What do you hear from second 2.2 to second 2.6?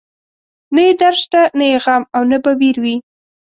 نه به